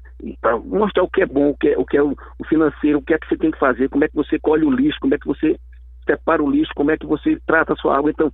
mostrar 0.64 1.04
o 1.04 1.10
que 1.10 1.22
é 1.22 1.26
bom, 1.26 1.50
o 1.50 1.58
que 1.58 1.68
é, 1.68 1.78
o, 1.78 1.86
que 1.86 1.98
é 1.98 2.02
o, 2.02 2.16
financeiro, 2.48 3.00
o 3.00 3.02
que 3.02 3.14
é 3.14 3.20
que 3.20 3.28
você 3.28 3.36
tem 3.36 3.52
que 3.52 3.60
fazer, 3.60 3.90
como 3.90 4.06
é 4.06 4.08
que 4.08 4.16
você 4.16 4.40
colhe 4.40 4.64
o 4.64 4.72
lixo, 4.72 4.98
como 5.02 5.14
é 5.14 5.18
que 5.18 5.28
você 5.28 5.60
separa 6.06 6.42
o 6.42 6.50
lixo, 6.50 6.72
como 6.74 6.90
é 6.90 6.98
que 6.98 7.06
você 7.06 7.38
trata 7.46 7.74
a 7.74 7.76
sua 7.76 7.98
água. 7.98 8.10
Então, 8.10 8.32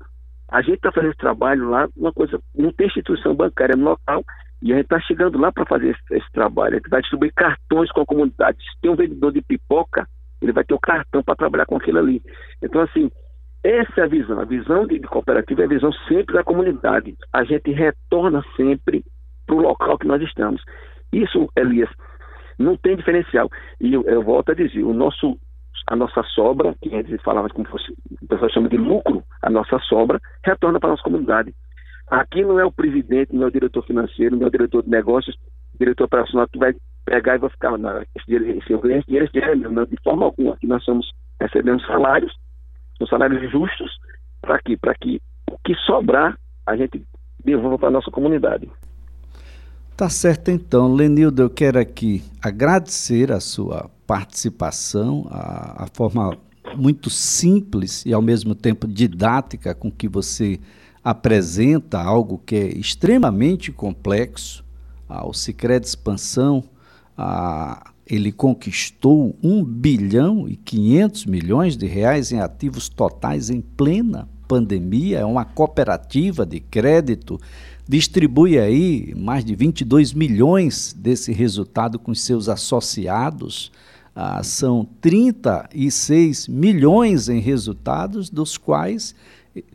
a 0.47 0.61
gente 0.61 0.75
está 0.75 0.91
fazendo 0.91 1.09
esse 1.09 1.17
trabalho 1.17 1.71
lá, 1.71 1.87
uma 1.97 2.13
coisa, 2.13 2.39
não 2.55 2.71
tem 2.71 2.85
instituição 2.85 3.33
bancária 3.33 3.75
no 3.75 3.83
local, 3.85 4.23
e 4.61 4.71
a 4.71 4.75
gente 4.75 4.85
está 4.85 4.99
chegando 4.99 5.39
lá 5.39 5.51
para 5.51 5.65
fazer 5.65 5.89
esse, 5.89 6.17
esse, 6.17 6.31
trabalho. 6.31 6.75
A 6.75 6.77
gente 6.77 6.89
vai 6.89 7.01
distribuir 7.01 7.33
cartões 7.33 7.91
com 7.91 8.01
a 8.01 8.05
comunidade. 8.05 8.59
Se 8.59 8.79
tem 8.79 8.91
um 8.91 8.95
vendedor 8.95 9.33
de 9.33 9.41
pipoca, 9.41 10.07
ele 10.39 10.51
vai 10.51 10.63
ter 10.63 10.75
o 10.75 10.79
cartão 10.79 11.23
para 11.23 11.35
trabalhar 11.35 11.65
com 11.65 11.77
aquilo 11.77 11.97
ali. 11.97 12.21
Então, 12.61 12.81
assim, 12.81 13.09
essa 13.63 14.01
é 14.01 14.03
a 14.03 14.07
visão. 14.07 14.39
A 14.39 14.45
visão 14.45 14.85
de, 14.85 14.99
de 14.99 15.07
cooperativa 15.07 15.63
é 15.63 15.65
a 15.65 15.69
visão 15.69 15.91
sempre 16.07 16.35
da 16.35 16.43
comunidade. 16.43 17.15
A 17.33 17.43
gente 17.43 17.71
retorna 17.71 18.45
sempre 18.55 19.03
para 19.45 19.55
o 19.55 19.61
local 19.61 19.97
que 19.97 20.07
nós 20.07 20.21
estamos. 20.21 20.61
Isso, 21.11 21.49
Elias, 21.55 21.89
não 22.57 22.77
tem 22.77 22.95
diferencial. 22.95 23.49
E 23.79 23.93
eu, 23.93 24.03
eu, 24.03 24.23
volto 24.23 24.51
a 24.51 24.55
dizer, 24.55 24.83
o 24.83 24.93
nosso, 24.93 25.37
a 25.87 25.95
nossa 25.95 26.23
sobra, 26.23 26.75
que 26.81 26.93
a 26.93 27.01
gente 27.01 27.17
falava 27.23 27.49
como 27.49 27.67
fosse, 27.67 27.91
o 28.21 28.27
pessoal 28.27 28.51
chama 28.51 28.69
de 28.69 28.77
lucro, 28.77 29.23
a 29.41 29.49
nossa 29.49 29.79
sobra, 29.79 30.19
retorna 30.43 30.79
para 30.79 30.89
a 30.89 30.91
nossa 30.91 31.03
comunidade. 31.03 31.53
Aqui 32.07 32.43
não 32.43 32.59
é 32.59 32.65
o 32.65 32.71
presidente, 32.71 33.35
não 33.35 33.43
é 33.43 33.47
o 33.47 33.51
diretor 33.51 33.83
financeiro, 33.83 34.35
não 34.35 34.45
é 34.45 34.47
o 34.47 34.51
diretor 34.51 34.83
de 34.83 34.89
negócios, 34.89 35.35
diretor 35.79 36.05
operacional 36.05 36.47
que 36.47 36.59
vai 36.59 36.73
pegar 37.03 37.35
e 37.35 37.39
vai 37.39 37.49
ficar, 37.49 37.77
não, 37.77 38.01
esse 38.15 38.25
dinheiro, 38.27 38.59
esse 38.59 38.67
dinheiro, 38.67 38.97
esse 38.97 39.07
dinheiro, 39.07 39.31
dinheiro 39.31 39.71
não, 39.71 39.85
de 39.85 39.97
forma 40.03 40.25
alguma. 40.25 40.53
Aqui 40.53 40.67
nós 40.67 40.81
estamos 40.81 41.11
recebendo 41.39 41.81
salários, 41.85 42.33
são 42.97 43.07
salários 43.07 43.51
justos, 43.51 43.91
para 44.41 44.59
que, 44.59 44.77
que 45.01 45.21
o 45.51 45.57
que 45.63 45.75
sobrar 45.85 46.37
a 46.65 46.75
gente 46.75 47.03
devolva 47.43 47.77
para 47.77 47.87
a 47.89 47.91
nossa 47.91 48.11
comunidade. 48.11 48.69
Tá 49.95 50.09
certo 50.09 50.51
então, 50.51 50.93
Lenildo, 50.93 51.41
eu 51.41 51.49
quero 51.49 51.79
aqui 51.79 52.21
agradecer 52.41 53.31
a 53.31 53.39
sua 53.39 53.89
participação, 54.05 55.25
a, 55.31 55.85
a, 55.85 55.87
forma 55.93 56.37
muito 56.75 57.09
simples 57.09 58.05
e 58.05 58.11
ao 58.11 58.21
mesmo 58.21 58.53
tempo 58.53 58.89
didática 58.89 59.73
com 59.73 59.89
que 59.89 60.09
você 60.09 60.59
apresenta 61.01 62.01
algo 62.01 62.41
que 62.45 62.57
é 62.57 62.67
extremamente 62.77 63.71
complexo, 63.71 64.65
ao 65.07 65.33
Sicredi 65.33 65.87
Expansão, 65.87 66.61
a, 67.17 67.93
ele 68.05 68.33
conquistou 68.33 69.33
1 69.41 69.63
bilhão 69.63 70.45
e 70.49 70.57
500 70.57 71.25
milhões 71.25 71.77
de 71.77 71.85
reais 71.87 72.33
em 72.33 72.41
ativos 72.41 72.89
totais 72.89 73.49
em 73.49 73.61
plena 73.61 74.27
pandemia, 74.45 75.19
é 75.19 75.25
uma 75.25 75.45
cooperativa 75.45 76.45
de 76.45 76.59
crédito 76.59 77.39
distribui 77.87 78.57
aí 78.57 79.13
mais 79.15 79.45
de 79.45 79.55
22 79.55 80.13
milhões 80.13 80.95
desse 80.97 81.31
resultado 81.31 81.99
com 81.99 82.13
seus 82.15 82.49
associados. 82.49 83.71
Ah, 84.15 84.41
são 84.43 84.87
36 85.01 86.47
milhões 86.47 87.29
em 87.29 87.39
resultados, 87.39 88.29
dos 88.29 88.57
quais 88.57 89.13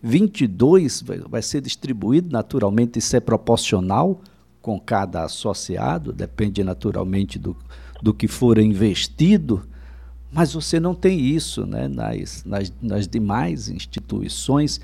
22 0.03 1.03
vai, 1.03 1.19
vai 1.19 1.43
ser 1.43 1.61
distribuído, 1.61 2.31
naturalmente 2.31 2.99
isso 2.99 3.17
é 3.17 3.21
proporcional 3.21 4.21
com 4.61 4.79
cada 4.79 5.25
associado, 5.25 6.13
depende 6.13 6.63
naturalmente 6.63 7.39
do, 7.39 7.57
do 8.03 8.13
que 8.13 8.29
for 8.29 8.59
investido, 8.59 9.63
mas 10.33 10.53
você 10.53 10.79
não 10.79 10.95
tem 10.95 11.19
isso 11.19 11.67
né, 11.67 11.89
nas, 11.89 12.45
nas, 12.45 12.73
nas 12.81 13.09
demais 13.09 13.69
instituições 13.69 14.81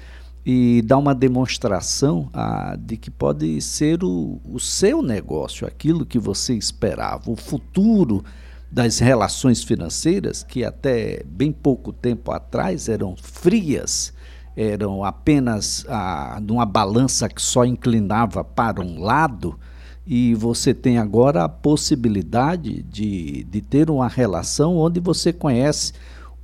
e 0.49 0.81
dá 0.83 0.97
uma 0.97 1.13
demonstração 1.13 2.31
ah, 2.33 2.77
de 2.79 2.97
que 2.97 3.11
pode 3.11 3.61
ser 3.61 4.05
o, 4.05 4.41
o 4.49 4.61
seu 4.61 5.03
negócio, 5.03 5.67
aquilo 5.67 6.07
que 6.07 6.21
você 6.21 6.55
esperava, 6.55 7.29
o 7.29 7.35
futuro 7.35 8.25
das 8.71 9.01
relações 9.01 9.65
financeiras, 9.65 10.45
que 10.45 10.65
até 10.65 11.25
bem 11.27 11.51
pouco 11.51 11.93
tempo 11.93 12.31
atrás 12.31 12.89
eram 12.89 13.17
frias, 13.17 14.13
eram 14.57 15.03
apenas 15.03 15.85
ah, 15.89 16.39
numa 16.41 16.65
balança 16.65 17.29
que 17.29 17.43
só 17.43 17.65
inclinava 17.65 18.45
para 18.45 18.81
um 18.81 19.01
lado, 19.01 19.59
e 20.07 20.33
você 20.37 20.73
tem 20.73 20.97
agora 20.97 21.43
a 21.43 21.49
possibilidade 21.49 22.85
de, 22.85 23.43
de 23.51 23.61
ter 23.61 23.91
uma 23.91 24.07
relação 24.07 24.77
onde 24.77 25.01
você 25.01 25.33
conhece 25.33 25.93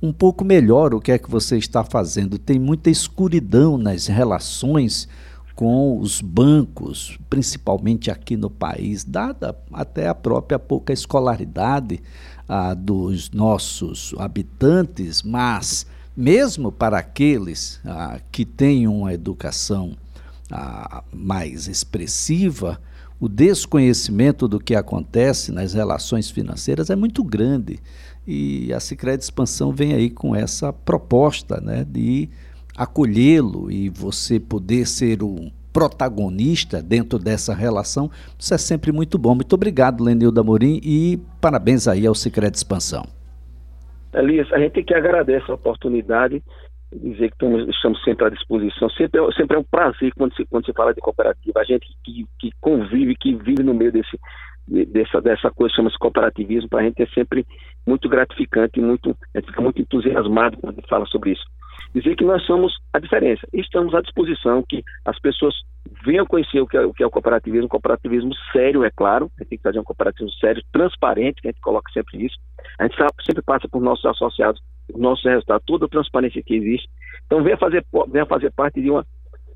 um 0.03 0.11
pouco 0.11 0.43
melhor 0.43 0.93
o 0.93 0.99
que 0.99 1.13
é 1.13 1.17
que 1.17 1.31
você 1.31 1.57
está 1.57 1.81
fazendo. 1.81 2.37
Tem 2.37 2.59
muita 2.59 2.89
escuridão 2.89 3.77
nas 3.77 4.07
relações 4.07 5.07
com 5.55 5.97
os 5.97 6.19
bancos, 6.19 7.17
principalmente 7.29 8.11
aqui 8.11 8.35
no 8.35 8.49
país, 8.49 9.05
dada 9.05 9.57
até 9.71 10.09
a 10.09 10.13
própria 10.13 10.59
pouca 10.59 10.91
escolaridade 10.91 12.01
ah, 12.49 12.73
dos 12.73 13.31
nossos 13.31 14.13
habitantes, 14.17 15.23
mas 15.23 15.85
mesmo 16.17 16.69
para 16.69 16.97
aqueles 16.97 17.79
ah, 17.85 18.19
que 18.29 18.43
têm 18.43 18.89
uma 18.89 19.13
educação 19.13 19.95
ah, 20.51 21.01
mais 21.13 21.69
expressiva, 21.69 22.77
o 23.21 23.29
desconhecimento 23.29 24.49
do 24.49 24.59
que 24.59 24.75
acontece 24.75 25.49
nas 25.49 25.73
relações 25.73 26.29
financeiras 26.29 26.89
é 26.89 26.95
muito 26.95 27.23
grande. 27.23 27.79
E 28.25 28.73
a 28.73 28.79
Sicredi 28.79 29.23
Expansão 29.23 29.71
vem 29.71 29.93
aí 29.93 30.09
com 30.09 30.35
essa 30.35 30.71
proposta 30.71 31.59
né, 31.59 31.85
de 31.87 32.29
acolhê-lo 32.75 33.71
e 33.71 33.89
você 33.89 34.39
poder 34.39 34.87
ser 34.87 35.21
um 35.21 35.51
protagonista 35.71 36.81
dentro 36.81 37.17
dessa 37.17 37.53
relação. 37.53 38.09
Isso 38.37 38.53
é 38.53 38.57
sempre 38.57 38.91
muito 38.91 39.17
bom. 39.17 39.35
Muito 39.35 39.53
obrigado, 39.53 40.03
Lenilda 40.03 40.41
Amorim, 40.41 40.79
e 40.83 41.19
parabéns 41.41 41.87
aí 41.87 42.05
ao 42.05 42.15
Sicredi 42.15 42.57
Expansão. 42.57 43.03
Elias, 44.13 44.51
a 44.53 44.59
gente 44.59 44.83
que 44.83 44.93
agradece 44.93 45.49
a 45.49 45.55
oportunidade 45.55 46.41
dizer 46.95 47.29
que 47.29 47.35
estamos, 47.35 47.67
estamos 47.67 48.03
sempre 48.03 48.25
à 48.25 48.29
disposição. 48.29 48.89
Sempre, 48.91 49.19
é, 49.19 49.31
sempre 49.33 49.57
é 49.57 49.59
um 49.59 49.63
prazer 49.63 50.13
quando 50.15 50.35
se, 50.35 50.45
quando 50.45 50.65
se 50.65 50.73
fala 50.73 50.93
de 50.93 51.01
cooperativa. 51.01 51.59
A 51.59 51.63
gente 51.63 51.87
que, 52.03 52.25
que 52.39 52.51
convive, 52.61 53.15
que 53.15 53.35
vive 53.35 53.63
no 53.63 53.73
meio 53.73 53.91
desse, 53.91 54.19
dessa, 54.67 55.21
dessa 55.21 55.51
coisa 55.51 55.75
chama-se 55.75 55.97
cooperativismo, 55.97 56.69
para 56.69 56.81
a 56.81 56.83
gente 56.83 57.01
é 57.01 57.07
sempre 57.07 57.45
muito 57.85 58.07
gratificante, 58.07 58.79
muito, 58.79 59.15
a 59.33 59.39
gente 59.39 59.49
fica 59.49 59.61
muito 59.61 59.81
entusiasmado 59.81 60.57
quando 60.57 60.73
a 60.73 60.75
gente 60.75 60.89
fala 60.89 61.05
sobre 61.07 61.31
isso. 61.31 61.43
Dizer 61.93 62.15
que 62.15 62.23
nós 62.23 62.43
somos 62.45 62.73
a 62.91 62.99
diferença. 62.99 63.45
Estamos 63.53 63.93
à 63.93 64.01
disposição 64.01 64.63
que 64.67 64.83
as 65.05 65.19
pessoas 65.19 65.53
venham 66.03 66.25
conhecer 66.25 66.59
o 66.59 66.67
que 66.67 66.77
é 66.77 66.81
o, 66.81 66.93
que 66.93 67.03
é 67.03 67.05
o 67.05 67.11
cooperativismo, 67.11 67.67
cooperativismo 67.67 68.33
sério, 68.51 68.83
é 68.83 68.89
claro, 68.89 69.29
a 69.37 69.43
gente 69.43 69.49
tem 69.49 69.57
que 69.57 69.63
fazer 69.63 69.79
um 69.79 69.83
cooperativismo 69.83 70.35
sério, 70.39 70.63
transparente, 70.71 71.41
que 71.41 71.47
a 71.47 71.51
gente 71.51 71.61
coloca 71.61 71.91
sempre 71.91 72.25
isso. 72.25 72.35
A 72.79 72.83
gente 72.83 72.95
sempre 73.25 73.43
passa 73.43 73.67
por 73.67 73.81
nossos 73.81 74.05
associados, 74.05 74.61
os 74.91 74.99
nossos 74.99 75.23
resultados, 75.23 75.63
toda 75.65 75.85
a 75.85 75.89
transparência 75.89 76.41
que 76.41 76.55
existe. 76.55 76.89
Então 77.25 77.43
venha 77.43 77.57
fazer, 77.57 77.85
venha 78.07 78.25
fazer 78.25 78.51
parte 78.51 78.81
de 78.81 78.89
uma, 78.89 79.05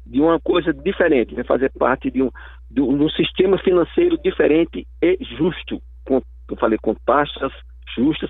de 0.09 0.21
uma 0.21 0.39
coisa 0.39 0.73
diferente, 0.73 1.35
venha 1.35 1.45
fazer 1.45 1.71
parte 1.71 2.09
de 2.09 2.23
um, 2.23 2.29
de 2.69 2.81
um 2.81 3.09
sistema 3.09 3.57
financeiro 3.57 4.17
diferente 4.23 4.87
e 5.01 5.17
justo, 5.37 5.81
com, 6.05 6.21
eu 6.49 6.57
falei, 6.57 6.77
com 6.81 6.95
taxas 7.05 7.51
justas 7.95 8.29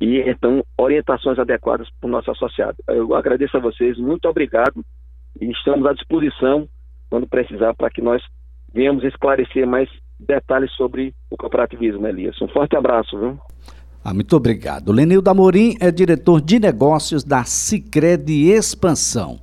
e 0.00 0.18
então 0.20 0.62
orientações 0.76 1.38
adequadas 1.38 1.88
para 2.00 2.08
o 2.08 2.10
nosso 2.10 2.30
associado. 2.30 2.76
Eu 2.88 3.14
agradeço 3.14 3.56
a 3.56 3.60
vocês, 3.60 3.96
muito 3.98 4.28
obrigado 4.28 4.84
e 5.40 5.50
estamos 5.50 5.86
à 5.86 5.92
disposição 5.92 6.68
quando 7.08 7.28
precisar 7.28 7.74
para 7.74 7.90
que 7.90 8.02
nós 8.02 8.22
venhamos 8.72 9.04
esclarecer 9.04 9.66
mais 9.66 9.88
detalhes 10.18 10.72
sobre 10.72 11.14
o 11.30 11.36
cooperativismo, 11.36 12.06
Elias. 12.06 12.40
Um 12.40 12.48
forte 12.48 12.76
abraço, 12.76 13.18
viu? 13.18 13.38
Ah, 14.04 14.14
muito 14.14 14.36
obrigado. 14.36 14.92
Lenildo 14.92 15.28
Amorim 15.28 15.74
é 15.80 15.90
diretor 15.90 16.40
de 16.40 16.60
negócios 16.60 17.24
da 17.24 17.44
Sicredi 17.44 18.50
Expansão. 18.50 19.40